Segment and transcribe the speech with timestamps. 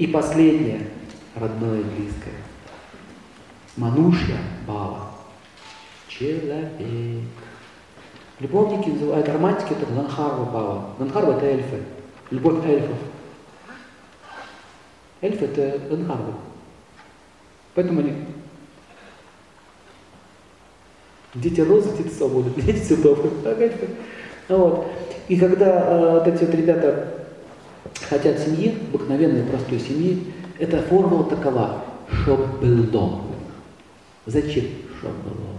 [0.00, 0.86] И последнее,
[1.36, 2.32] родное и близкое.
[3.76, 5.10] Манушья бхава.
[6.08, 6.68] Человек.
[8.38, 10.94] Любовники называют, романтики это Гандхарва бхава.
[10.98, 11.82] Гандхарва это эльфы.
[12.30, 12.96] Любовь эльфов.
[15.20, 16.34] Эльфы это Гандхарва.
[17.74, 18.14] Поэтому они
[21.34, 23.18] Дети розы, дети свободы, дети цветов.
[24.48, 24.86] Вот.
[25.28, 27.19] И когда э, вот эти вот ребята
[28.08, 31.84] хотят семьи, обыкновенной простой семьи, эта формула такова,
[32.22, 33.34] чтоб был дом.
[34.26, 34.64] Зачем
[35.02, 35.56] было?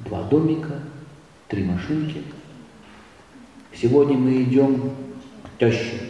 [0.00, 0.80] Два домика,
[1.48, 2.22] три машинки.
[3.74, 4.92] Сегодня мы идем
[5.42, 6.00] к теще.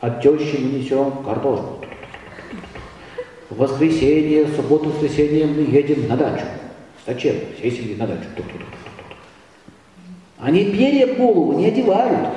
[0.00, 1.84] От тещи мы несем картошку.
[3.50, 6.44] В воскресенье, субботу, воскресенье мы едем на дачу.
[7.06, 7.36] Зачем?
[7.58, 8.26] Всей семьи на дачу.
[10.38, 12.28] Они перья голову не одевают.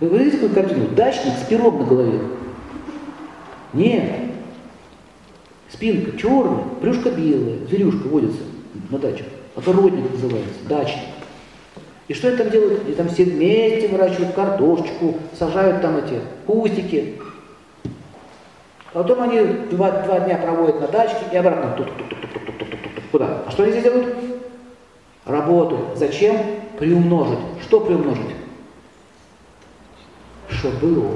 [0.00, 0.88] Вы видите какую картину?
[0.88, 2.20] Дачник с пером на голове.
[3.72, 4.10] Нет.
[5.70, 8.42] Спинка черная, брюшка белая, зверюшка водится
[8.90, 9.24] на даче.
[9.54, 11.04] Огородник называется, дачник.
[12.08, 12.84] И что они там делают?
[12.84, 17.20] Они там все вместе выращивают картошечку, сажают там эти кустики.
[18.92, 21.76] Потом они два, два дня проводят на дачке и обратно.
[21.76, 21.88] -тук
[23.12, 23.44] Куда?
[23.46, 24.29] А что они здесь делают?
[25.30, 25.90] Работу.
[25.94, 26.36] Зачем?
[26.78, 27.38] Приумножить.
[27.62, 28.34] Что приумножить?
[30.48, 31.10] Чтобы было.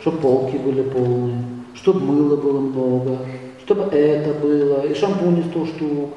[0.00, 1.44] Чтобы полки были полные.
[1.74, 3.18] Чтобы мыла было много.
[3.64, 4.84] Чтобы это было.
[4.86, 6.14] И шампуни 100 штук.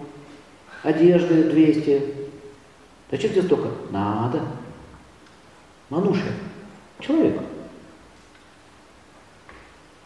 [0.83, 2.15] Одежды 200.
[3.11, 3.69] Зачем тебе столько?
[3.91, 4.41] Надо.
[5.89, 6.23] Мануша.
[6.99, 7.39] Человек.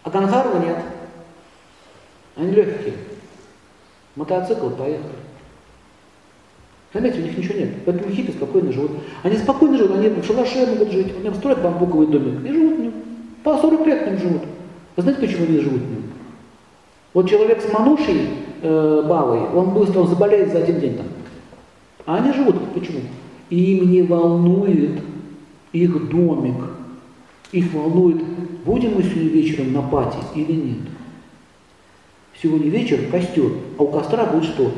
[0.03, 0.79] А Ганхарова нет.
[2.35, 2.95] Они легкие.
[4.15, 5.15] Мотоцикл, поехали.
[6.95, 7.69] Заметьте, у них ничего нет.
[7.85, 8.91] Поэтому хиппи спокойно живут.
[9.21, 12.77] Они спокойно живут, они в шалаше могут жить, у них строят бамбуковый домик и живут
[12.77, 12.93] в нем.
[13.43, 14.41] По 40 лет в нем живут.
[14.95, 16.03] Вы знаете, почему они живут в нем?
[17.13, 18.29] Вот человек с манушей,
[18.61, 21.07] э, балой, он быстро он заболеет за один день там.
[22.05, 22.55] А они живут.
[22.73, 23.01] Почему?
[23.49, 25.01] Им не волнует
[25.73, 26.63] их домик.
[27.51, 28.23] Их волнует,
[28.63, 30.87] будем мы сегодня вечером на пати или нет.
[32.41, 34.71] Сегодня вечер костер, а у костра будет что?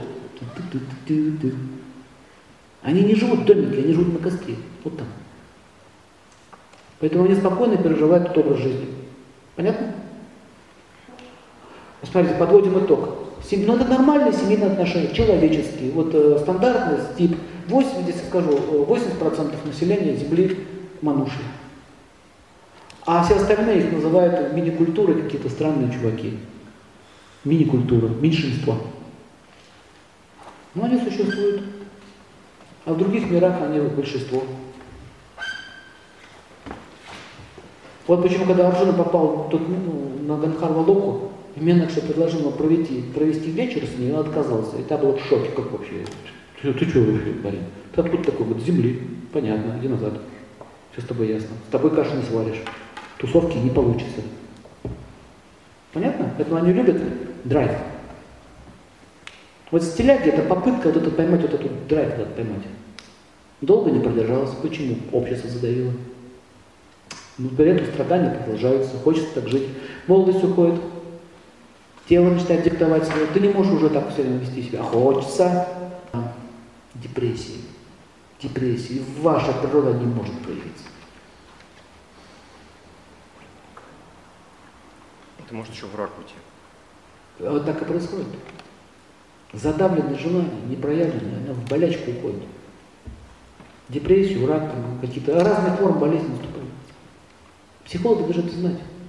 [2.87, 4.55] Они не живут в домике, они живут на костре.
[4.85, 5.07] Вот там.
[7.01, 8.87] Поэтому они спокойно переживают этот образ жизни.
[9.57, 9.91] Понятно?
[12.09, 13.09] Смотрите, подводим итог.
[13.43, 13.65] Сем...
[13.65, 15.91] Ну, это нормальные семейные отношения, человеческие.
[15.91, 17.35] Вот э, стандартный тип
[17.67, 20.57] 80, скажу, 80% населения Земли
[21.01, 21.41] мануши.
[23.05, 26.37] А все остальные их называют мини-культурой, какие-то странные чуваки.
[27.43, 28.77] Мини-культура, меньшинство.
[30.73, 31.76] Но они существуют.
[32.87, 34.43] А в других мирах они большинство.
[38.07, 43.51] Вот почему, когда Арджуна попал тут, ну, на Ганхарва Локу, Менакша предложил ему провести, провести
[43.51, 44.77] вечер с ней, он отказался.
[44.77, 46.05] И та была в как вообще.
[46.61, 47.63] Ты, ты что вообще, парень?
[47.93, 48.45] Ты откуда такой?
[48.45, 49.01] Вот земли.
[49.33, 50.13] Понятно, иди назад.
[50.93, 51.57] Все с тобой ясно.
[51.67, 52.61] С тобой каши не сваришь.
[53.17, 54.21] Тусовки не получится.
[55.91, 56.31] Понятно?
[56.37, 57.01] Поэтому они любят
[57.43, 57.71] драйв.
[59.71, 62.63] Вот стиляги это попытка вот это поймать, вот этот драйв этот поймать.
[63.61, 64.51] Долго не продержалась.
[64.61, 64.97] Почему?
[65.11, 65.91] Общество задавило.
[67.37, 69.67] Но при этом страдания продолжаются, хочется так жить.
[70.07, 70.81] Молодость уходит,
[72.07, 73.27] тело начинает диктовать свое.
[73.27, 74.79] Ты не можешь уже так все время вести себя.
[74.81, 75.67] А хочется
[76.95, 77.61] депрессии.
[78.41, 79.03] Депрессии.
[79.19, 80.85] Ваша природа не может проявиться.
[85.39, 86.33] Это может еще в рак уйти.
[87.39, 88.27] А вот так и происходит.
[89.53, 92.43] Задавленное желание, непроявленное, оно в болячку уходит.
[93.89, 96.69] Депрессию, рак, какие-то разные формы болезни наступают.
[97.85, 98.79] Психологи должны это знать.